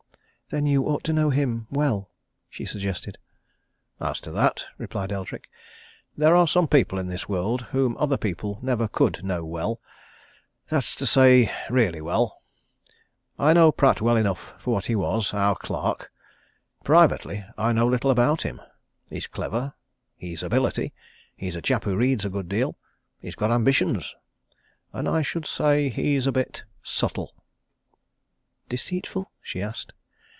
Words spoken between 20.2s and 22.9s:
ability he's a chap who reads a good deal